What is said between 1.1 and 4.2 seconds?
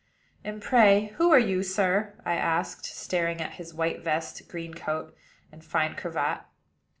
who are you, sir?" I asked, staring at his white